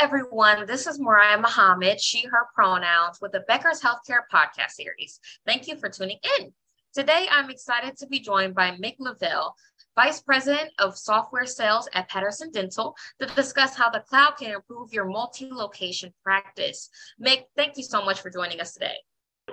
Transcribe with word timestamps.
everyone. 0.00 0.64
This 0.66 0.86
is 0.86 0.98
Mariah 0.98 1.38
Muhammad, 1.38 2.00
she, 2.00 2.26
her 2.26 2.46
pronouns, 2.54 3.18
with 3.20 3.32
the 3.32 3.44
Becker's 3.46 3.82
Healthcare 3.82 4.22
podcast 4.32 4.70
series. 4.70 5.20
Thank 5.44 5.68
you 5.68 5.76
for 5.76 5.90
tuning 5.90 6.16
in. 6.38 6.54
Today, 6.94 7.26
I'm 7.30 7.50
excited 7.50 7.98
to 7.98 8.06
be 8.06 8.18
joined 8.18 8.54
by 8.54 8.70
Mick 8.70 8.96
Lavelle, 8.98 9.54
Vice 9.96 10.22
President 10.22 10.70
of 10.78 10.96
Software 10.96 11.44
Sales 11.44 11.86
at 11.92 12.08
Patterson 12.08 12.50
Dental, 12.50 12.96
to 13.20 13.26
discuss 13.34 13.76
how 13.76 13.90
the 13.90 14.00
cloud 14.00 14.38
can 14.38 14.52
improve 14.52 14.90
your 14.90 15.04
multi 15.04 15.50
location 15.52 16.14
practice. 16.24 16.88
Mick, 17.22 17.42
thank 17.54 17.76
you 17.76 17.82
so 17.82 18.02
much 18.02 18.22
for 18.22 18.30
joining 18.30 18.58
us 18.58 18.72
today. 18.72 18.96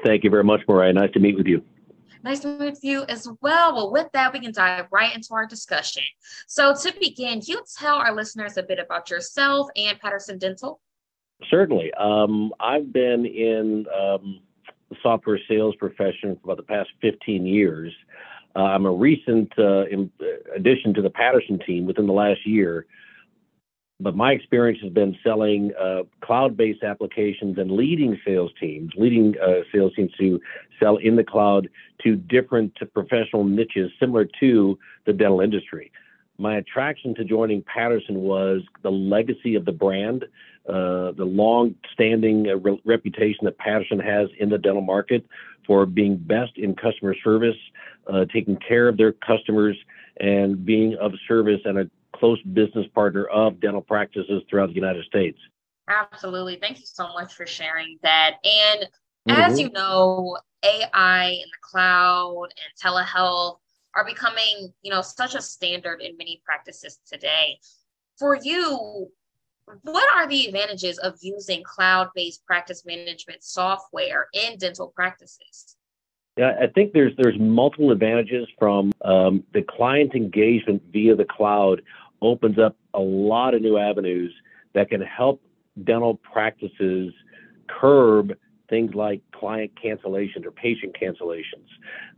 Thank 0.05 0.23
you 0.23 0.29
very 0.29 0.45
much, 0.45 0.61
Mariah. 0.69 0.93
Nice 0.93 1.11
to 1.11 1.19
meet 1.19 1.35
with 1.35 1.47
you. 1.47 1.61
Nice 2.23 2.39
to 2.41 2.57
meet 2.59 2.77
you 2.81 3.03
as 3.07 3.27
well. 3.41 3.75
Well, 3.75 3.91
with 3.91 4.07
that, 4.13 4.33
we 4.33 4.39
can 4.39 4.51
dive 4.51 4.87
right 4.91 5.13
into 5.15 5.33
our 5.33 5.45
discussion. 5.45 6.03
So, 6.47 6.73
to 6.73 6.93
begin, 6.99 7.41
you 7.45 7.61
tell 7.77 7.95
our 7.95 8.13
listeners 8.13 8.57
a 8.57 8.63
bit 8.63 8.79
about 8.79 9.09
yourself 9.09 9.67
and 9.75 9.99
Patterson 9.99 10.37
Dental? 10.37 10.79
Certainly. 11.49 11.93
Um, 11.93 12.53
I've 12.59 12.91
been 12.91 13.25
in 13.25 13.85
um, 13.95 14.39
the 14.89 14.95
software 15.03 15.39
sales 15.47 15.75
profession 15.75 16.35
for 16.35 16.51
about 16.51 16.57
the 16.57 16.63
past 16.63 16.89
15 17.01 17.45
years. 17.45 17.93
Uh, 18.55 18.63
I'm 18.63 18.85
a 18.85 18.91
recent 18.91 19.51
uh, 19.59 19.83
addition 20.55 20.93
to 20.95 21.01
the 21.01 21.11
Patterson 21.11 21.59
team 21.59 21.85
within 21.85 22.07
the 22.07 22.13
last 22.13 22.45
year 22.45 22.87
but 23.99 24.15
my 24.15 24.31
experience 24.31 24.79
has 24.83 24.91
been 24.91 25.17
selling 25.23 25.71
uh, 25.79 26.03
cloud-based 26.21 26.83
applications 26.83 27.57
and 27.57 27.71
leading 27.71 28.19
sales 28.25 28.51
teams, 28.59 28.91
leading 28.95 29.35
uh, 29.39 29.61
sales 29.73 29.93
teams 29.95 30.11
to 30.19 30.39
sell 30.79 30.97
in 30.97 31.15
the 31.15 31.23
cloud 31.23 31.67
to 32.03 32.15
different 32.15 32.77
professional 32.93 33.43
niches 33.43 33.91
similar 33.99 34.27
to 34.39 34.77
the 35.05 35.13
dental 35.13 35.41
industry. 35.41 35.91
My 36.37 36.57
attraction 36.57 37.15
to 37.15 37.23
joining 37.23 37.63
Patterson 37.63 38.21
was 38.21 38.61
the 38.83 38.91
legacy 38.91 39.55
of 39.55 39.65
the 39.65 39.71
brand, 39.71 40.25
uh, 40.69 41.13
the 41.13 41.25
long-standing 41.25 42.49
uh, 42.49 42.57
re- 42.57 42.81
reputation 42.85 43.45
that 43.45 43.57
Patterson 43.57 43.99
has 43.99 44.29
in 44.39 44.49
the 44.49 44.59
dental 44.59 44.83
market 44.83 45.25
for 45.65 45.87
being 45.87 46.17
best 46.17 46.51
in 46.57 46.75
customer 46.75 47.15
service, 47.23 47.55
uh, 48.05 48.25
taking 48.31 48.57
care 48.57 48.87
of 48.87 48.97
their 48.97 49.13
customers, 49.13 49.75
and 50.19 50.65
being 50.65 50.95
of 50.95 51.13
service 51.27 51.61
and 51.65 51.79
a 51.79 51.89
close 52.19 52.41
business 52.53 52.85
partner 52.93 53.25
of 53.25 53.59
dental 53.59 53.81
practices 53.81 54.43
throughout 54.49 54.69
the 54.69 54.75
United 54.75 55.05
States. 55.05 55.37
Absolutely. 55.87 56.57
Thank 56.57 56.79
you 56.79 56.85
so 56.85 57.07
much 57.13 57.33
for 57.33 57.45
sharing 57.45 57.97
that. 58.03 58.35
And 58.43 58.89
mm-hmm. 59.29 59.41
as 59.41 59.59
you 59.59 59.69
know, 59.69 60.37
AI 60.63 61.29
and 61.29 61.51
the 61.51 61.61
cloud 61.61 62.47
and 62.51 62.93
telehealth 62.93 63.57
are 63.95 64.05
becoming, 64.05 64.73
you 64.81 64.91
know, 64.91 65.01
such 65.01 65.33
a 65.35 65.41
standard 65.41 66.01
in 66.01 66.17
many 66.17 66.41
practices 66.45 66.99
today. 67.09 67.59
For 68.17 68.35
you, 68.35 69.09
what 69.83 70.13
are 70.13 70.27
the 70.27 70.45
advantages 70.45 70.97
of 70.99 71.15
using 71.21 71.63
cloud-based 71.63 72.45
practice 72.45 72.85
management 72.85 73.43
software 73.43 74.27
in 74.33 74.57
dental 74.57 74.87
practices? 74.95 75.77
Yeah, 76.37 76.53
I 76.61 76.67
think 76.67 76.93
there's 76.93 77.13
there's 77.17 77.37
multiple 77.39 77.91
advantages 77.91 78.47
from 78.59 78.91
um, 79.03 79.43
the 79.53 79.63
client 79.63 80.13
engagement 80.13 80.83
via 80.91 81.15
the 81.15 81.25
cloud 81.25 81.81
opens 82.21 82.57
up 82.57 82.75
a 82.93 82.99
lot 82.99 83.53
of 83.53 83.61
new 83.61 83.77
avenues 83.77 84.33
that 84.73 84.89
can 84.89 85.01
help 85.01 85.41
dental 85.83 86.15
practices 86.15 87.13
curb 87.67 88.33
things 88.69 88.93
like 88.93 89.21
client 89.31 89.71
cancellations 89.81 90.45
or 90.45 90.51
patient 90.51 90.95
cancellations. 91.01 91.67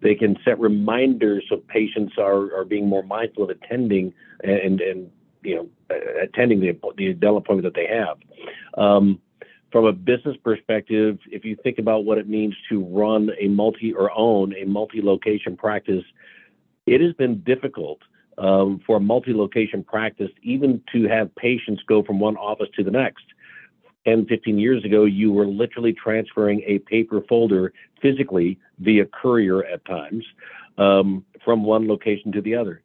They 0.02 0.16
can 0.16 0.36
set 0.44 0.59
reminders 0.59 1.45
so 1.50 1.58
patients 1.58 2.14
are, 2.17 2.56
are 2.56 2.66
being 2.66 2.88
more 2.88 3.03
mindful 3.03 3.44
of 3.44 3.50
attending 3.50 4.14
and, 4.44 4.81
and 4.81 5.11
you 5.44 5.56
know 5.56 5.69
attending 6.22 6.59
the, 6.59 6.78
the 6.97 7.13
dental 7.13 7.38
appointment 7.38 7.73
that 7.73 7.80
they 7.80 7.88
have. 7.88 8.17
Um, 8.78 9.19
from 9.72 9.86
a 9.86 9.94
business 9.94 10.36
perspective, 10.44 11.19
if 11.28 11.45
you 11.45 11.56
think 11.61 11.78
about 11.78 12.03
what 12.03 12.17
it 12.17 12.28
means 12.28 12.56
to 12.69 12.84
run 12.84 13.30
a 13.39 13.47
multi 13.47 13.94
or 13.94 14.11
own 14.17 14.53
a 14.56 14.66
multi-location 14.66 15.56
practice, 15.56 16.03
it 16.88 17.01
has 17.01 17.13
been 17.13 17.41
difficult 17.41 18.00
um, 18.39 18.81
for 18.88 18.97
a 18.97 19.00
multi-location 19.00 19.83
practice, 19.83 20.31
even 20.41 20.81
to 20.94 21.07
have 21.07 21.33
patients 21.35 21.83
go 21.88 22.01
from 22.01 22.19
one 22.19 22.38
office 22.38 22.69
to 22.75 22.83
the 22.83 22.91
next. 22.91 23.25
10, 24.05 24.25
15 24.27 24.57
years 24.57 24.83
ago, 24.85 25.03
you 25.03 25.31
were 25.31 25.45
literally 25.45 25.94
transferring 25.94 26.61
a 26.66 26.79
paper 26.79 27.22
folder 27.27 27.73
physically 28.01 28.57
via 28.79 29.05
courier 29.05 29.66
at 29.66 29.83
times 29.85 30.25
um, 30.77 31.23
from 31.44 31.63
one 31.63 31.88
location 31.88 32.31
to 32.31 32.41
the 32.41 32.55
other. 32.55 32.81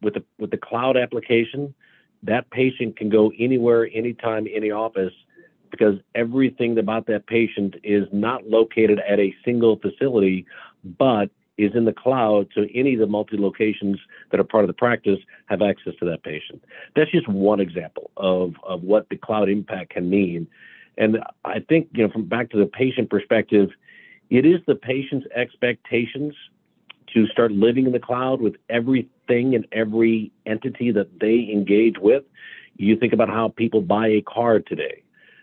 With 0.00 0.14
the 0.14 0.24
with 0.38 0.50
the 0.50 0.56
cloud 0.56 0.96
application, 0.96 1.74
that 2.22 2.50
patient 2.50 2.96
can 2.96 3.10
go 3.10 3.32
anywhere, 3.38 3.88
anytime, 3.94 4.46
any 4.52 4.70
office, 4.70 5.12
because 5.70 5.98
everything 6.14 6.78
about 6.78 7.06
that 7.06 7.26
patient 7.26 7.76
is 7.82 8.06
not 8.12 8.46
located 8.46 9.00
at 9.08 9.18
a 9.20 9.34
single 9.44 9.76
facility, 9.76 10.46
but 10.98 11.30
is 11.56 11.72
in 11.74 11.84
the 11.84 11.92
cloud, 11.92 12.48
so 12.54 12.66
any 12.74 12.94
of 12.94 13.00
the 13.00 13.06
multi 13.06 13.36
locations 13.36 13.98
that 14.30 14.40
are 14.40 14.44
part 14.44 14.64
of 14.64 14.68
the 14.68 14.74
practice 14.74 15.18
have 15.46 15.62
access 15.62 15.94
to 16.00 16.04
that 16.06 16.22
patient. 16.22 16.64
That's 16.96 17.10
just 17.10 17.28
one 17.28 17.60
example 17.60 18.10
of, 18.16 18.54
of 18.64 18.82
what 18.82 19.08
the 19.08 19.16
cloud 19.16 19.48
impact 19.48 19.90
can 19.90 20.10
mean. 20.10 20.48
And 20.98 21.18
I 21.44 21.60
think, 21.60 21.88
you 21.92 22.04
know, 22.04 22.12
from 22.12 22.26
back 22.26 22.50
to 22.50 22.58
the 22.58 22.66
patient 22.66 23.10
perspective, 23.10 23.70
it 24.30 24.44
is 24.44 24.60
the 24.66 24.74
patient's 24.74 25.26
expectations 25.34 26.34
to 27.12 27.26
start 27.28 27.52
living 27.52 27.86
in 27.86 27.92
the 27.92 28.00
cloud 28.00 28.40
with 28.40 28.56
everything 28.68 29.54
and 29.54 29.66
every 29.72 30.32
entity 30.46 30.90
that 30.90 31.20
they 31.20 31.48
engage 31.52 31.98
with. 31.98 32.24
You 32.76 32.96
think 32.96 33.12
about 33.12 33.28
how 33.28 33.48
people 33.48 33.80
buy 33.80 34.08
a 34.08 34.22
car 34.22 34.58
today. 34.58 35.02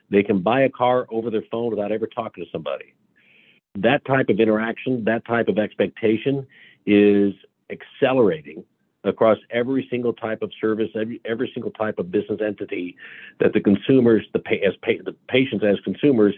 They 0.10 0.24
can 0.24 0.42
buy 0.42 0.62
a 0.62 0.70
car 0.70 1.08
over 1.10 1.30
their 1.30 1.44
phone 1.50 1.70
without 1.70 1.94
ever 1.94 2.08
talking 2.08 2.44
to 2.44 2.50
somebody 2.52 2.94
that 3.76 4.04
type 4.06 4.30
of 4.30 4.40
interaction, 4.40 5.04
that 5.06 5.26
type 5.26 5.48
of 5.48 5.58
expectation 5.58 6.46
is 6.86 7.34
accelerating 7.70 8.64
across 9.04 9.38
every 9.50 9.88
single 9.90 10.14
type 10.14 10.42
of 10.42 10.52
service, 10.60 10.90
every, 10.96 11.22
every 11.26 11.50
single 11.54 11.72
type 11.72 11.98
of 11.98 12.12
business 12.12 12.40
entity 12.46 12.96
that 13.40 13.54
the 13.54 13.60
consumers, 13.60 14.24
the, 14.34 14.40
as 14.64 14.74
the 14.82 15.16
patients 15.28 15.64
as 15.64 15.80
consumers, 15.84 16.36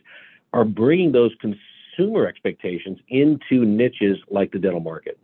are 0.53 0.63
bringing 0.63 1.11
those 1.11 1.31
consumer 1.41 2.27
expectations 2.27 2.99
into 3.09 3.65
niches 3.65 4.17
like 4.29 4.51
the 4.51 4.59
dental 4.59 4.79
market. 4.79 5.19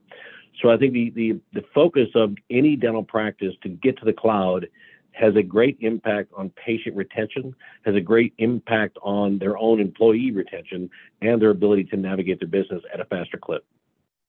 So 0.61 0.69
I 0.69 0.77
think 0.77 0.93
the, 0.93 1.11
the, 1.11 1.39
the 1.53 1.65
focus 1.73 2.09
of 2.15 2.35
any 2.49 2.75
dental 2.75 3.03
practice 3.03 3.53
to 3.63 3.69
get 3.69 3.97
to 3.99 4.05
the 4.05 4.13
cloud 4.13 4.67
has 5.11 5.35
a 5.35 5.43
great 5.43 5.77
impact 5.81 6.31
on 6.35 6.49
patient 6.51 6.95
retention, 6.95 7.55
has 7.85 7.95
a 7.95 8.01
great 8.01 8.33
impact 8.37 8.97
on 9.01 9.37
their 9.37 9.57
own 9.57 9.79
employee 9.79 10.31
retention 10.31 10.89
and 11.21 11.41
their 11.41 11.49
ability 11.49 11.83
to 11.85 11.97
navigate 11.97 12.39
their 12.39 12.47
business 12.47 12.81
at 12.93 12.99
a 12.99 13.05
faster 13.05 13.37
clip. 13.37 13.65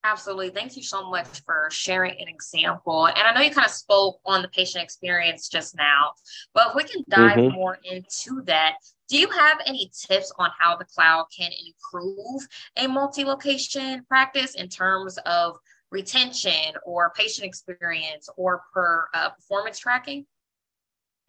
Absolutely. 0.03 0.49
Thank 0.49 0.77
you 0.77 0.83
so 0.83 1.11
much 1.11 1.43
for 1.45 1.69
sharing 1.71 2.13
an 2.13 2.29
example. 2.29 3.07
And 3.07 3.19
I 3.19 3.35
know 3.35 3.43
you 3.43 3.51
kind 3.51 3.67
of 3.67 3.73
spoke 3.73 4.19
on 4.25 4.41
the 4.41 4.49
patient 4.49 4.83
experience 4.83 5.49
just 5.49 5.77
now, 5.77 6.13
but 6.55 6.69
if 6.69 6.75
we 6.75 6.85
can 6.85 7.05
dive 7.11 7.37
mm-hmm. 7.37 7.55
more 7.55 7.79
into 7.85 8.43
that, 8.47 8.77
do 9.11 9.19
you 9.19 9.29
have 9.29 9.59
any 9.67 9.91
tips 10.09 10.33
on 10.39 10.51
how 10.59 10.77
the 10.77 10.87
cloud 10.87 11.27
can 11.37 11.51
improve 11.67 12.47
a 12.77 12.87
multi 12.87 13.25
location 13.25 14.03
practice 14.09 14.55
in 14.55 14.69
terms 14.69 15.19
of 15.27 15.57
retention 15.91 16.73
or 16.85 17.11
patient 17.11 17.47
experience 17.47 18.29
or 18.37 18.63
per 18.73 19.07
uh, 19.13 19.31
performance 19.31 19.79
tracking? 19.79 20.25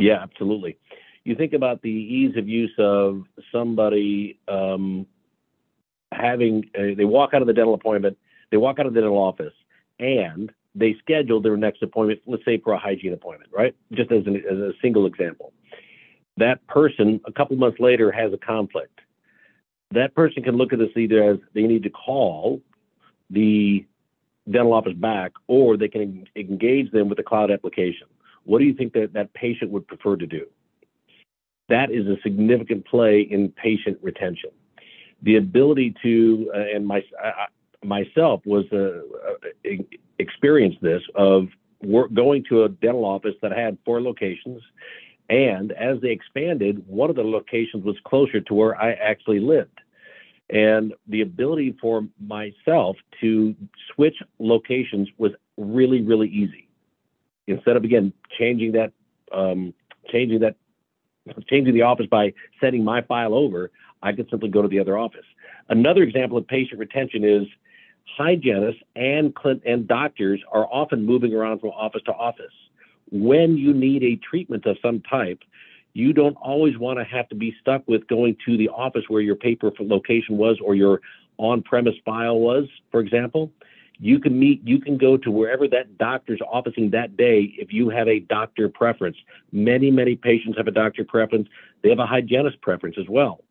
Yeah, 0.02 0.22
absolutely. 0.22 0.78
You 1.24 1.36
think 1.36 1.54
about 1.54 1.82
the 1.82 1.90
ease 1.90 2.36
of 2.38 2.48
use 2.48 2.74
of 2.80 3.24
somebody 3.52 4.40
um, 4.48 5.06
having, 6.12 6.66
uh, 6.78 6.96
they 6.98 7.06
walk 7.06 7.34
out 7.34 7.42
of 7.42 7.48
the 7.48 7.54
dental 7.54 7.74
appointment, 7.74 8.18
they 8.50 8.58
walk 8.58 8.80
out 8.80 8.86
of 8.86 8.94
the 8.94 9.02
dental 9.02 9.18
office, 9.18 9.54
and 10.00 10.52
they 10.74 10.96
schedule 11.00 11.42
their 11.42 11.58
next 11.58 11.84
appointment, 11.84 12.22
let's 12.26 12.44
say 12.46 12.58
for 12.58 12.74
a 12.74 12.80
hygiene 12.80 13.14
appointment, 13.14 13.52
right? 13.54 13.76
Just 13.94 14.12
as, 14.12 14.26
an, 14.26 14.38
as 14.38 14.58
a 14.58 14.72
single 14.82 15.06
example. 15.06 15.54
That 16.38 16.66
person, 16.68 17.22
a 17.26 17.32
couple 17.32 17.56
months 17.58 17.80
later, 17.80 18.12
has 18.12 18.34
a 18.34 18.38
conflict. 18.38 19.00
That 19.92 20.16
person 20.16 20.44
can 20.44 20.56
look 20.56 20.74
at 20.74 20.80
this 20.80 20.90
either 20.96 21.22
as 21.24 21.38
they 21.54 21.64
need 21.64 21.84
to 21.84 21.90
call 21.90 22.62
the 23.30 23.86
dental 24.50 24.74
office 24.74 24.94
back, 24.94 25.34
or 25.48 25.78
they 25.78 25.88
can 25.88 26.26
engage 26.36 26.92
them 26.92 27.10
with 27.10 27.18
the 27.18 27.24
cloud 27.24 27.52
application. 27.52 28.08
What 28.44 28.60
do 28.60 28.66
you 28.66 28.74
think 28.74 28.94
that 28.94 29.14
that 29.14 29.34
patient 29.34 29.72
would 29.72 29.88
prefer 29.88 30.16
to 30.16 30.28
do? 30.28 30.46
That 31.70 31.92
is 31.92 32.08
a 32.08 32.18
significant 32.22 32.86
play 32.86 33.22
in 33.22 33.50
patient 33.50 33.98
retention. 34.02 34.50
The 35.22 35.38
ability 35.38 35.96
to, 36.02 36.52
uh, 36.54 36.76
and 36.76 36.86
my, 36.86 37.04
I, 37.24 37.48
myself 37.86 38.42
was 38.46 38.66
uh, 38.74 38.78
uh, 38.78 39.72
experienced 40.20 40.82
this 40.82 41.02
of 41.16 41.48
work, 41.84 42.14
going 42.14 42.44
to 42.50 42.64
a 42.64 42.70
dental 42.70 43.06
office 43.06 43.36
that 43.42 43.52
had 43.52 43.78
four 43.86 44.02
locations, 44.02 44.62
and 45.30 45.72
as 45.72 46.02
they 46.02 46.10
expanded, 46.10 46.84
one 46.88 47.10
of 47.10 47.16
the 47.16 47.24
locations 47.24 47.86
was 47.86 47.96
closer 48.06 48.42
to 48.42 48.54
where 48.54 48.80
I 48.82 48.94
actually 48.94 49.40
lived. 49.40 49.80
And 50.50 50.94
the 51.08 51.22
ability 51.22 51.78
for 51.80 52.06
myself 52.20 52.98
to 53.22 53.56
switch 53.96 54.16
locations 54.40 55.08
was 55.18 55.32
really, 55.56 56.02
really 56.02 56.28
easy 56.28 56.68
instead 57.48 57.76
of 57.76 57.84
again 57.84 58.14
changing 58.38 58.74
that 58.74 58.92
um, 59.32 59.74
changing 60.12 60.40
that 60.40 60.56
changing 61.50 61.74
the 61.74 61.84
office 61.84 62.08
by 62.10 62.34
sending 62.60 62.84
my 62.84 63.02
file 63.02 63.34
over, 63.34 63.72
I 64.02 64.14
could 64.14 64.30
simply 64.30 64.50
go 64.50 64.62
to 64.62 64.68
the 64.68 64.80
other 64.80 64.98
office. 64.98 65.26
Another 65.70 66.04
example 66.04 66.38
of 66.38 66.48
patient 66.48 66.80
retention 66.80 67.24
is 67.24 67.48
hygienists 68.18 68.82
and 68.96 69.34
Clint 69.36 69.62
and 69.66 69.88
doctors 69.88 70.42
are 70.52 70.68
often 70.72 71.06
moving 71.06 71.34
around 71.34 71.60
from 71.60 71.70
office 71.70 72.02
to 72.06 72.14
office. 72.14 72.54
When 73.12 73.58
you 73.58 73.74
need 73.74 74.04
a 74.04 74.16
treatment 74.18 74.66
of 74.66 74.78
some 74.82 75.02
type, 75.02 75.40
you 75.94 76.14
don't 76.14 76.36
always 76.38 76.78
want 76.78 77.00
to 77.00 77.06
have 77.06 77.28
to 77.30 77.36
be 77.36 77.56
stuck 77.60 77.88
with 77.88 78.08
going 78.08 78.38
to 78.46 78.58
the 78.58 78.70
office 78.70 79.04
where 79.08 79.22
your 79.22 79.36
paper 79.36 79.72
location 79.80 80.38
was 80.38 80.58
or 80.64 80.74
your 80.76 81.02
on-premise 81.38 81.96
file 82.06 82.40
was, 82.40 82.66
for 82.92 83.02
example. 83.02 83.52
You 84.02 84.20
can 84.20 84.38
meet, 84.38 84.68
you 84.68 84.82
can 84.82 84.98
go 84.98 85.16
to 85.16 85.30
wherever 85.30 85.68
that 85.68 86.00
doctor's 86.00 86.42
officing 86.52 86.90
that 86.90 87.16
day 87.16 87.54
if 87.60 87.72
you 87.72 87.90
have 87.90 88.08
a 88.08 88.20
doctor 88.20 88.68
preference. 88.68 89.16
Many, 89.52 89.92
many 89.92 90.16
patients 90.16 90.58
have 90.58 90.68
a 90.68 90.72
doctor 90.72 91.04
preference. 91.04 91.48
They 91.84 91.90
have 91.90 92.00
a 92.00 92.08
hygienist 92.08 92.60
preference 92.62 92.96
as 93.00 93.06
well. 93.08 93.44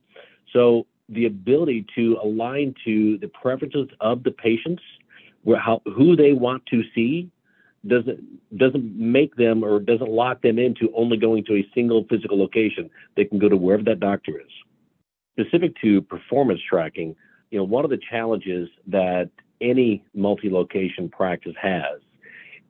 So 0.52 0.86
the 1.08 1.26
ability 1.26 1.86
to 1.94 2.18
align 2.20 2.74
to 2.84 3.16
the 3.18 3.28
preferences 3.28 3.88
of 4.00 4.24
the 4.24 4.32
patients, 4.32 4.82
where 5.44 5.60
how, 5.60 5.82
who 5.84 6.16
they 6.16 6.32
want 6.32 6.66
to 6.66 6.82
see, 6.96 7.30
doesn't 7.86 8.58
doesn't 8.58 8.96
make 8.96 9.36
them 9.36 9.62
or 9.62 9.78
doesn't 9.78 10.10
lock 10.10 10.42
them 10.42 10.58
into 10.58 10.92
only 10.94 11.16
going 11.16 11.44
to 11.44 11.54
a 11.54 11.66
single 11.74 12.04
physical 12.10 12.38
location. 12.38 12.90
They 13.16 13.24
can 13.24 13.38
go 13.38 13.48
to 13.48 13.56
wherever 13.56 13.84
that 13.84 14.00
doctor 14.00 14.38
is. 14.38 14.50
Specific 15.38 15.80
to 15.80 16.02
performance 16.02 16.60
tracking, 16.68 17.14
you 17.50 17.58
know, 17.58 17.64
one 17.64 17.84
of 17.84 17.90
the 17.90 18.00
challenges 18.10 18.68
that 18.88 19.30
any 19.60 20.04
multi-location 20.14 21.08
practice 21.08 21.54
has 21.60 22.00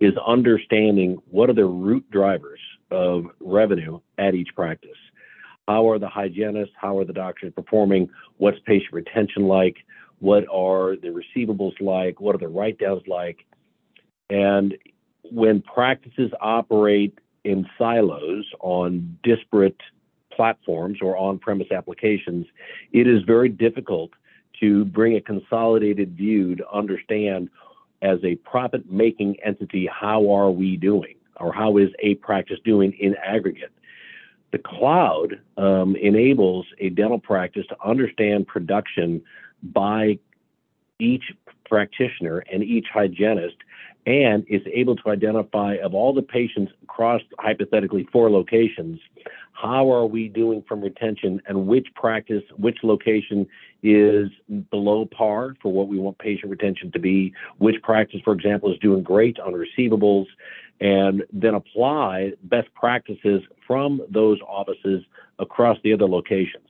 is 0.01 0.13
understanding 0.27 1.19
what 1.31 1.51
are 1.51 1.55
the 1.55 1.65
root 1.65 2.09
drivers 2.11 2.61
of 2.91 3.27
revenue 3.41 4.01
at 4.19 4.35
each 4.35 4.49
practice. 4.55 4.91
How 5.69 5.89
are 5.89 5.99
the 5.99 6.09
hygienists, 6.09 6.73
how 6.77 6.99
are 6.99 7.05
the 7.05 7.13
doctors 7.13 7.53
performing? 7.55 8.09
What's 8.39 8.59
patient 8.67 8.93
retention 8.93 9.45
like? 9.45 9.77
What 10.19 10.45
are 10.53 10.97
the 10.97 11.09
receivables 11.09 11.81
like? 11.81 12.21
What 12.21 12.35
are 12.35 12.39
the 12.39 12.49
write 12.49 12.79
downs 12.79 13.03
like? 13.07 13.47
And 14.31 14.77
when 15.31 15.63
practices 15.63 16.31
operate 16.41 17.19
in 17.45 17.67
silos 17.79 18.45
on 18.61 19.19
disparate 19.23 19.81
platforms 20.33 20.99
or 21.03 21.17
on 21.17 21.39
premise 21.39 21.71
applications, 21.71 22.47
it 22.93 23.07
is 23.07 23.23
very 23.27 23.49
difficult 23.49 24.11
to 24.61 24.85
bring 24.85 25.17
a 25.17 25.21
consolidated 25.21 26.17
view 26.17 26.55
to 26.57 26.71
understand 26.71 27.49
as 28.03 28.19
a 28.25 28.37
profit 28.37 28.91
making 28.91 29.37
entity 29.45 29.87
how 29.87 30.31
are 30.31 30.51
we 30.51 30.77
doing 30.77 31.15
or 31.37 31.53
how 31.53 31.77
is 31.79 31.91
a 32.01 32.15
practice 32.17 32.59
doing 32.65 32.93
in 33.01 33.17
aggregate. 33.17 33.73
The 34.53 34.59
cloud 34.59 35.41
um, 35.57 35.97
enables 35.97 36.67
a 36.79 36.91
dental 36.91 37.19
practice 37.19 37.67
to 37.69 37.77
understand 37.85 38.47
production 38.47 39.23
by 39.63 40.19
each 40.99 41.33
practitioner 41.69 42.43
and 42.53 42.63
each 42.63 42.87
hygienist 42.93 43.57
and 44.07 44.45
is 44.49 44.63
able 44.73 44.97
to 44.97 45.11
identify 45.11 45.75
of 45.75 45.95
all 45.95 46.13
the 46.13 46.23
patients 46.23 46.73
across 46.83 47.21
hypothetically 47.39 48.09
four 48.13 48.31
locations 48.31 48.99
how 49.61 49.93
are 49.93 50.07
we 50.07 50.29
doing 50.29 50.65
from 50.67 50.81
retention 50.81 51.41
and 51.47 51.67
which 51.67 51.87
practice 51.95 52.43
which 52.57 52.79
location 52.83 53.47
is 53.83 54.31
below 54.71 55.05
par 55.05 55.55
for 55.61 55.71
what 55.71 55.89
we 55.89 55.99
want 55.99 56.19
patient 56.19 56.51
retention 56.51 56.91
to 56.93 56.99
be? 56.99 57.35
Which 57.59 57.77
practice 57.83 58.21
for 58.25 58.33
example 58.33 58.73
is 58.73 58.79
doing 58.79 59.03
great 59.03 59.39
on 59.39 59.53
receivables? 59.53 60.27
And 60.81 61.25
then 61.31 61.55
apply 61.55 62.33
best 62.45 62.73
practices 62.75 63.43
from 63.67 64.01
those 64.09 64.39
offices 64.49 65.05
across 65.39 65.77
the 65.85 65.93
other 65.93 66.09
locations. 66.09 66.67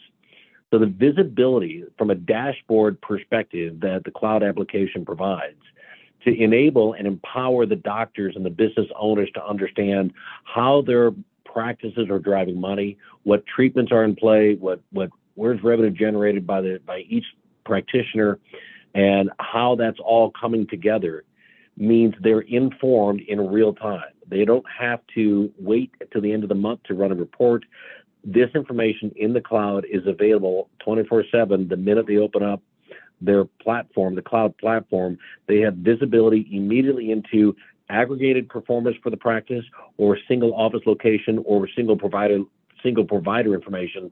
So 0.73 0.81
the 0.81 0.87
visibility 0.87 1.85
from 1.97 2.11
a 2.11 2.17
dashboard 2.17 3.01
perspective 3.01 3.79
that 3.81 4.03
the 4.05 4.11
cloud 4.11 4.43
application 4.43 5.05
provides 5.05 5.63
to 6.25 6.43
enable 6.43 6.95
and 6.95 7.07
empower 7.07 7.67
the 7.67 7.77
doctors 7.77 8.37
and 8.37 8.45
the 8.45 8.51
business 8.51 8.87
owners 8.99 9.31
to 9.35 9.45
understand 9.45 10.13
how 10.45 10.83
their 10.83 11.13
practices 11.45 12.09
are 12.11 12.19
driving 12.19 12.61
money, 12.61 12.97
what 13.25 13.45
treatments 13.47 13.93
are 13.93 14.05
in 14.05 14.15
play, 14.15 14.55
what 14.55 14.81
what 14.93 15.11
where's 15.35 15.63
revenue 15.63 15.91
generated 15.91 16.47
by 16.47 16.61
the 16.61 16.81
by 16.87 17.01
each 17.09 17.25
practitioner, 17.65 18.39
and 18.95 19.31
how 19.39 19.75
that's 19.75 19.99
all 20.05 20.31
coming 20.39 20.67
together 20.67 21.25
means 21.77 22.15
they're 22.21 22.41
informed 22.41 23.21
in 23.23 23.41
real 23.51 23.73
time. 23.73 24.13
They 24.29 24.45
don't 24.45 24.67
have 24.79 25.01
to 25.15 25.53
wait 25.59 25.91
until 26.01 26.21
the 26.21 26.33
end 26.33 26.43
of 26.43 26.49
the 26.49 26.55
month 26.55 26.83
to 26.85 26.95
run 26.95 27.11
a 27.11 27.15
report. 27.15 27.65
This 28.23 28.51
information 28.55 29.13
in 29.17 29.33
the 29.33 29.41
cloud 29.41 29.87
is 29.91 30.07
available 30.07 30.69
24 30.85 31.25
7 31.33 31.69
the 31.69 31.77
minute 31.77 32.07
they 32.07 32.19
open 32.19 32.43
up 32.43 32.63
their 33.21 33.45
platform, 33.45 34.15
the 34.15 34.23
cloud 34.23 34.57
platform, 34.59 35.19
they 35.47 35.61
have 35.61 35.75
visibility 35.75 36.49
immediately 36.53 37.11
into 37.11 37.55
aggregated 37.89 38.49
performance 38.49 38.97
for 39.03 39.11
the 39.11 39.17
practice 39.17 39.65
or 39.97 40.17
single 40.29 40.55
office 40.55 40.83
location 40.87 41.43
or 41.45 41.69
single 41.75 41.97
provider 41.97 42.41
single 42.83 43.05
provider 43.05 43.55
information. 43.55 44.11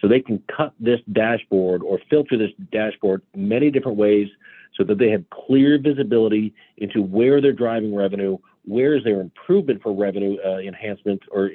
So 0.00 0.08
they 0.08 0.20
can 0.20 0.42
cut 0.54 0.74
this 0.78 1.00
dashboard 1.12 1.82
or 1.82 1.98
filter 2.10 2.36
this 2.36 2.50
dashboard 2.70 3.22
many 3.34 3.70
different 3.70 3.96
ways 3.96 4.28
so 4.76 4.84
that 4.84 4.98
they 4.98 5.10
have 5.10 5.24
clear 5.30 5.78
visibility 5.78 6.54
into 6.76 7.02
where 7.02 7.40
they're 7.40 7.52
driving 7.52 7.94
revenue 7.94 8.36
where 8.66 8.94
is 8.94 9.04
their 9.04 9.20
improvement 9.20 9.82
for 9.82 9.94
revenue 9.94 10.36
uh, 10.44 10.58
enhancement 10.58 11.22
or 11.30 11.50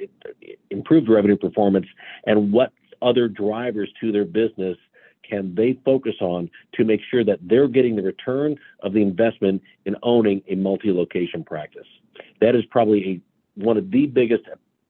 improved 0.70 1.08
revenue 1.08 1.36
performance 1.36 1.86
and 2.26 2.52
what 2.52 2.72
other 3.02 3.28
drivers 3.28 3.88
to 4.00 4.10
their 4.10 4.24
business 4.24 4.76
can 5.28 5.54
they 5.54 5.78
focus 5.84 6.14
on 6.20 6.50
to 6.74 6.84
make 6.84 7.00
sure 7.10 7.24
that 7.24 7.38
they're 7.42 7.68
getting 7.68 7.96
the 7.96 8.02
return 8.02 8.56
of 8.80 8.92
the 8.92 9.02
investment 9.02 9.62
in 9.84 9.96
owning 10.02 10.42
a 10.48 10.54
multi-location 10.54 11.44
practice? 11.44 11.86
That 12.40 12.54
is 12.54 12.64
probably 12.70 13.22
a, 13.56 13.64
one 13.64 13.76
of 13.76 13.90
the 13.90 14.06
biggest 14.06 14.44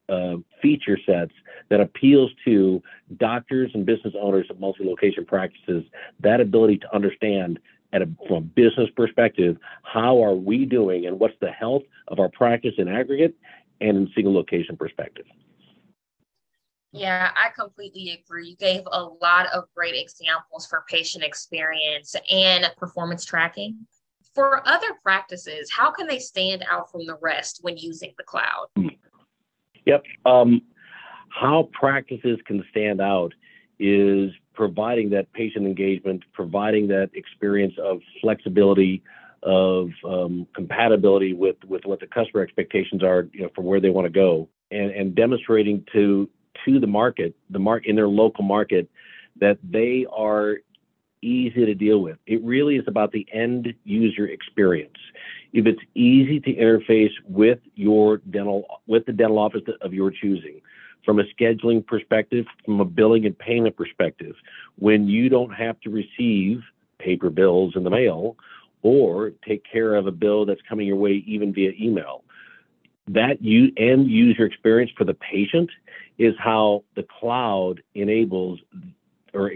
uh, 0.08 0.36
feature 0.62 0.98
sets 1.04 1.32
that 1.68 1.80
appeals 1.80 2.30
to 2.44 2.82
doctors 3.16 3.70
and 3.74 3.84
business 3.84 4.14
owners 4.20 4.46
of 4.50 4.60
multi-location 4.60 5.24
practices. 5.24 5.84
That 6.20 6.40
ability 6.40 6.78
to 6.78 6.94
understand 6.94 7.58
at 7.92 8.02
a, 8.02 8.08
from 8.28 8.36
a 8.36 8.40
business 8.40 8.90
perspective, 8.96 9.56
how 9.82 10.22
are 10.22 10.34
we 10.34 10.64
doing 10.64 11.06
and 11.06 11.18
what's 11.18 11.34
the 11.40 11.50
health 11.50 11.82
of 12.08 12.18
our 12.18 12.28
practice 12.28 12.74
in 12.78 12.88
aggregate 12.88 13.34
and 13.80 13.96
in 13.96 14.10
single 14.14 14.34
location 14.34 14.76
perspective. 14.76 15.26
Yeah, 16.96 17.30
I 17.36 17.50
completely 17.50 18.10
agree. 18.10 18.48
You 18.48 18.56
gave 18.56 18.82
a 18.90 19.02
lot 19.02 19.46
of 19.52 19.64
great 19.74 19.94
examples 19.94 20.66
for 20.66 20.84
patient 20.88 21.24
experience 21.24 22.16
and 22.30 22.70
performance 22.76 23.24
tracking. 23.24 23.86
For 24.34 24.66
other 24.66 24.88
practices, 25.02 25.70
how 25.70 25.90
can 25.90 26.06
they 26.06 26.18
stand 26.18 26.64
out 26.70 26.90
from 26.90 27.06
the 27.06 27.16
rest 27.20 27.60
when 27.62 27.76
using 27.76 28.12
the 28.18 28.24
cloud? 28.24 28.66
Yep. 29.86 30.04
Um, 30.24 30.62
how 31.28 31.68
practices 31.72 32.38
can 32.46 32.64
stand 32.70 33.00
out 33.00 33.32
is 33.78 34.30
providing 34.54 35.10
that 35.10 35.32
patient 35.32 35.66
engagement, 35.66 36.22
providing 36.32 36.88
that 36.88 37.10
experience 37.14 37.74
of 37.78 38.00
flexibility, 38.20 39.02
of 39.42 39.90
um, 40.04 40.46
compatibility 40.54 41.34
with, 41.34 41.56
with 41.66 41.84
what 41.84 42.00
the 42.00 42.06
customer 42.06 42.42
expectations 42.42 43.02
are, 43.02 43.28
you 43.32 43.42
know, 43.42 43.50
from 43.54 43.64
where 43.64 43.80
they 43.80 43.90
want 43.90 44.06
to 44.06 44.10
go, 44.10 44.48
and, 44.70 44.90
and 44.90 45.14
demonstrating 45.14 45.84
to 45.92 46.28
to 46.64 46.80
the 46.80 46.86
market, 46.86 47.34
the 47.50 47.58
mark 47.58 47.86
in 47.86 47.96
their 47.96 48.08
local 48.08 48.44
market, 48.44 48.88
that 49.40 49.58
they 49.62 50.06
are 50.14 50.56
easy 51.22 51.66
to 51.66 51.74
deal 51.74 52.00
with. 52.00 52.18
It 52.26 52.42
really 52.42 52.76
is 52.76 52.84
about 52.86 53.12
the 53.12 53.26
end 53.32 53.74
user 53.84 54.26
experience. 54.26 54.96
If 55.52 55.66
it's 55.66 55.80
easy 55.94 56.40
to 56.40 56.54
interface 56.54 57.12
with 57.24 57.58
your 57.74 58.18
dental 58.18 58.64
with 58.86 59.06
the 59.06 59.12
dental 59.12 59.38
office 59.38 59.62
of 59.80 59.94
your 59.94 60.10
choosing, 60.10 60.60
from 61.04 61.20
a 61.20 61.24
scheduling 61.38 61.86
perspective, 61.86 62.44
from 62.64 62.80
a 62.80 62.84
billing 62.84 63.26
and 63.26 63.38
payment 63.38 63.76
perspective, 63.76 64.34
when 64.78 65.06
you 65.06 65.28
don't 65.28 65.52
have 65.52 65.80
to 65.80 65.90
receive 65.90 66.62
paper 66.98 67.30
bills 67.30 67.74
in 67.76 67.84
the 67.84 67.90
mail 67.90 68.36
or 68.82 69.32
take 69.46 69.62
care 69.70 69.94
of 69.94 70.06
a 70.06 70.12
bill 70.12 70.44
that's 70.44 70.60
coming 70.68 70.86
your 70.86 70.96
way 70.96 71.24
even 71.26 71.52
via 71.52 71.72
email. 71.80 72.24
That 73.08 73.42
you 73.42 73.72
end 73.76 74.10
user 74.10 74.44
experience 74.44 74.90
for 74.96 75.04
the 75.04 75.14
patient 75.14 75.70
is 76.18 76.34
how 76.38 76.84
the 76.96 77.04
cloud 77.20 77.82
enables 77.94 78.60
or 79.32 79.52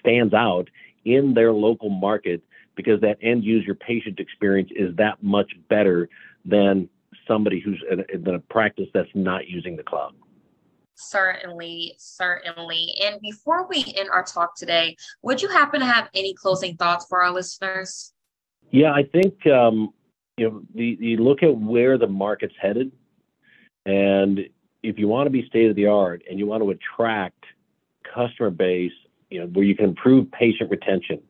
stands 0.00 0.32
out 0.32 0.68
in 1.04 1.34
their 1.34 1.52
local 1.52 1.90
market 1.90 2.42
because 2.76 3.00
that 3.00 3.18
end 3.20 3.44
user 3.44 3.74
patient 3.74 4.20
experience 4.20 4.70
is 4.74 4.94
that 4.96 5.22
much 5.22 5.52
better 5.68 6.08
than 6.44 6.88
somebody 7.26 7.60
who's 7.60 7.82
in 7.90 8.34
a 8.34 8.38
practice 8.38 8.86
that's 8.94 9.10
not 9.14 9.48
using 9.48 9.76
the 9.76 9.82
cloud. 9.82 10.14
Certainly, 10.94 11.94
certainly. 11.98 12.94
And 13.04 13.20
before 13.20 13.68
we 13.68 13.84
end 13.96 14.08
our 14.10 14.24
talk 14.24 14.56
today, 14.56 14.96
would 15.22 15.40
you 15.40 15.48
happen 15.48 15.80
to 15.80 15.86
have 15.86 16.08
any 16.14 16.34
closing 16.34 16.76
thoughts 16.76 17.06
for 17.08 17.22
our 17.22 17.30
listeners? 17.32 18.12
Yeah, 18.70 18.92
I 18.92 19.02
think 19.04 19.46
um, 19.46 19.90
you 20.38 20.50
know 20.50 20.62
you 20.74 21.16
look 21.18 21.42
at 21.42 21.56
where 21.56 21.98
the 21.98 22.06
market's 22.06 22.54
headed, 22.60 22.92
and 23.86 24.40
if 24.82 24.98
you 24.98 25.08
want 25.08 25.26
to 25.26 25.30
be 25.30 25.46
state 25.46 25.68
of 25.70 25.76
the 25.76 25.86
art 25.86 26.22
and 26.28 26.38
you 26.38 26.46
want 26.46 26.62
to 26.62 26.70
attract 26.70 27.44
customer 28.14 28.50
base, 28.50 28.92
you 29.30 29.40
know, 29.40 29.46
where 29.46 29.64
you 29.64 29.74
can 29.74 29.86
improve 29.86 30.30
patient 30.30 30.70
retention, 30.70 31.20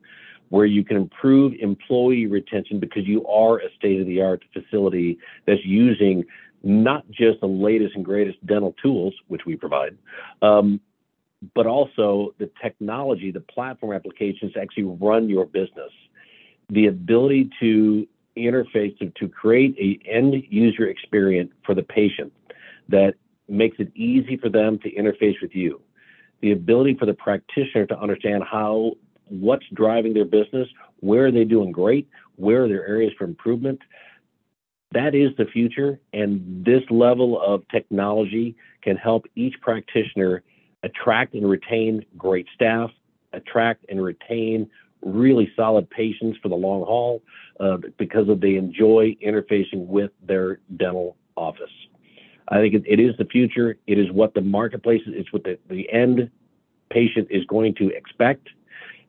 where 0.49 0.65
you 0.65 0.83
can 0.83 0.97
improve 0.97 1.53
employee 1.59 2.27
retention 2.27 2.79
because 2.79 3.05
you 3.05 3.25
are 3.27 3.59
a 3.59 3.73
state 3.77 3.99
of 3.99 4.07
the 4.07 4.21
art 4.21 4.43
facility 4.53 5.17
that's 5.45 5.63
using 5.65 6.23
not 6.63 7.09
just 7.09 7.39
the 7.39 7.47
latest 7.47 7.95
and 7.95 8.03
greatest 8.03 8.43
dental 8.45 8.75
tools, 8.81 9.13
which 9.27 9.41
we 9.45 9.55
provide, 9.55 9.97
um, 10.41 10.79
but 11.55 11.65
also 11.65 12.33
the 12.37 12.49
technology, 12.61 13.31
the 13.31 13.39
platform 13.39 13.95
applications 13.95 14.51
to 14.53 14.59
actually 14.59 14.83
run 14.83 15.29
your 15.29 15.45
business. 15.45 15.91
The 16.69 16.87
ability 16.87 17.49
to 17.61 18.07
interface 18.37 18.97
to, 18.99 19.09
to 19.19 19.27
create 19.27 19.75
a 19.77 19.99
end 20.09 20.35
user 20.49 20.87
experience 20.87 21.51
for 21.65 21.75
the 21.75 21.83
patient 21.83 22.31
that 22.87 23.15
makes 23.47 23.77
it 23.79 23.91
easy 23.95 24.37
for 24.37 24.49
them 24.49 24.79
to 24.79 24.91
interface 24.91 25.35
with 25.41 25.53
you. 25.53 25.81
The 26.41 26.51
ability 26.51 26.95
for 26.97 27.05
the 27.05 27.13
practitioner 27.13 27.85
to 27.87 27.99
understand 27.99 28.43
how 28.49 28.93
what's 29.27 29.65
driving 29.73 30.13
their 30.13 30.25
business, 30.25 30.67
where 30.99 31.25
are 31.25 31.31
they 31.31 31.43
doing 31.43 31.71
great, 31.71 32.07
where 32.35 32.63
are 32.63 32.67
their 32.67 32.87
areas 32.87 33.13
for 33.17 33.25
improvement. 33.25 33.79
That 34.91 35.13
is 35.13 35.29
the 35.37 35.45
future, 35.45 35.99
and 36.13 36.65
this 36.65 36.81
level 36.89 37.39
of 37.41 37.67
technology 37.69 38.55
can 38.81 38.95
help 38.95 39.25
each 39.35 39.53
practitioner 39.61 40.41
attract 40.81 41.35
and 41.35 41.47
retain 41.47 42.05
great 42.17 42.47
staff, 42.55 42.89
attract 43.33 43.85
and 43.89 44.01
retain 44.01 44.69
really 45.01 45.51
solid 45.55 45.89
patients 45.89 46.37
for 46.41 46.49
the 46.49 46.55
long 46.55 46.81
haul 46.81 47.21
uh, 47.59 47.77
because 47.97 48.27
of 48.29 48.41
they 48.41 48.55
enjoy 48.55 49.15
interfacing 49.25 49.85
with 49.85 50.11
their 50.21 50.59
dental 50.77 51.15
office. 51.35 51.71
I 52.49 52.57
think 52.57 52.73
it, 52.73 52.83
it 52.85 52.99
is 52.99 53.15
the 53.17 53.25
future. 53.25 53.77
It 53.87 53.99
is 53.99 54.11
what 54.11 54.33
the 54.33 54.41
marketplace 54.41 55.01
is. 55.05 55.13
It's 55.15 55.31
what 55.31 55.43
the, 55.43 55.57
the 55.69 55.89
end 55.91 56.29
patient 56.89 57.27
is 57.29 57.45
going 57.45 57.75
to 57.75 57.89
expect. 57.89 58.47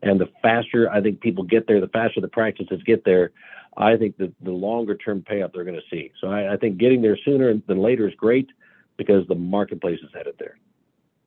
And 0.02 0.20
the 0.20 0.28
faster 0.42 0.90
I 0.90 1.00
think 1.00 1.20
people 1.20 1.44
get 1.44 1.66
there, 1.66 1.80
the 1.80 1.88
faster 1.88 2.20
the 2.20 2.28
practices 2.28 2.82
get 2.84 3.04
there, 3.04 3.32
I 3.76 3.96
think 3.96 4.16
the, 4.16 4.32
the 4.42 4.50
longer 4.50 4.94
term 4.94 5.22
payout 5.22 5.52
they're 5.52 5.64
going 5.64 5.80
to 5.80 5.90
see. 5.90 6.12
So 6.20 6.28
I, 6.28 6.54
I 6.54 6.56
think 6.56 6.78
getting 6.78 7.02
there 7.02 7.18
sooner 7.24 7.54
than 7.66 7.78
later 7.78 8.08
is 8.08 8.14
great 8.14 8.48
because 8.96 9.26
the 9.28 9.34
marketplace 9.34 10.00
is 10.02 10.10
headed 10.14 10.34
there. 10.38 10.58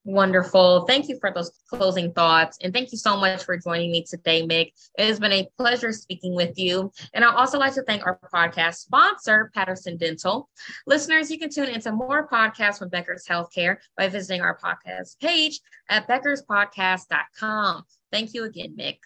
Wonderful. 0.06 0.86
Thank 0.86 1.08
you 1.08 1.18
for 1.20 1.32
those 1.32 1.52
closing 1.70 2.12
thoughts. 2.12 2.58
And 2.62 2.74
thank 2.74 2.92
you 2.92 2.98
so 2.98 3.16
much 3.16 3.46
for 3.46 3.58
joining 3.58 3.92
me 3.92 4.04
today, 4.04 4.46
Mick. 4.46 4.74
It 4.98 5.08
has 5.08 5.20
been 5.20 5.32
a 5.32 5.48
pleasure 5.58 5.94
speaking 5.94 6.36
with 6.36 6.58
you. 6.60 6.92
And 7.14 7.24
I'd 7.24 7.36
also 7.36 7.58
like 7.58 7.74
to 7.76 7.84
thank 7.84 8.06
our 8.06 8.20
podcast 8.34 8.76
sponsor, 8.76 9.50
Patterson 9.54 9.96
Dental. 9.96 10.50
Listeners, 10.86 11.32
you 11.32 11.40
can 11.40 11.50
tune 11.50 11.70
into 11.70 11.92
more 11.94 12.28
podcasts 12.28 12.80
from 12.80 12.90
Becker's 12.90 13.26
Healthcare 13.26 13.78
by 13.98 14.10
visiting 14.10 14.42
our 14.42 14.58
podcast 14.58 15.20
page 15.20 15.62
at 15.90 16.08
beckerspodcast.com. 16.08 17.84
Thank 18.12 18.34
you 18.34 18.44
again, 18.44 18.76
Mick. 18.78 18.98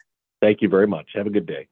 Thank 0.41 0.61
you 0.61 0.69
very 0.69 0.87
much. 0.87 1.11
Have 1.13 1.27
a 1.27 1.31
good 1.31 1.45
day. 1.45 1.67